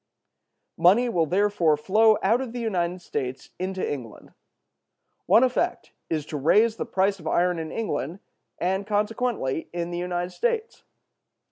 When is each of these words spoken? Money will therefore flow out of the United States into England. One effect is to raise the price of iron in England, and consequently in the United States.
Money 0.79 1.07
will 1.09 1.27
therefore 1.27 1.77
flow 1.77 2.17
out 2.23 2.41
of 2.41 2.53
the 2.53 2.59
United 2.59 3.03
States 3.03 3.51
into 3.59 3.87
England. 3.87 4.33
One 5.27 5.43
effect 5.43 5.91
is 6.09 6.25
to 6.25 6.37
raise 6.37 6.77
the 6.77 6.87
price 6.87 7.19
of 7.19 7.27
iron 7.27 7.59
in 7.59 7.71
England, 7.71 8.17
and 8.57 8.87
consequently 8.87 9.69
in 9.71 9.91
the 9.91 9.99
United 9.99 10.31
States. 10.31 10.81